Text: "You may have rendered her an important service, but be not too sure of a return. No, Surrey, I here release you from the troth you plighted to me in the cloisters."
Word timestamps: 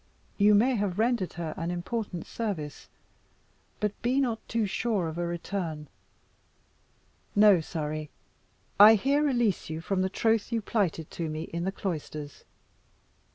"You 0.39 0.55
may 0.55 0.73
have 0.77 0.97
rendered 0.97 1.33
her 1.33 1.53
an 1.57 1.69
important 1.69 2.25
service, 2.25 2.89
but 3.79 3.91
be 4.01 4.19
not 4.19 4.39
too 4.47 4.65
sure 4.65 5.07
of 5.07 5.19
a 5.19 5.27
return. 5.27 5.89
No, 7.35 7.59
Surrey, 7.61 8.09
I 8.79 8.95
here 8.95 9.21
release 9.21 9.69
you 9.69 9.79
from 9.79 10.01
the 10.01 10.09
troth 10.09 10.51
you 10.51 10.59
plighted 10.59 11.11
to 11.11 11.29
me 11.29 11.43
in 11.43 11.65
the 11.65 11.71
cloisters." 11.71 12.45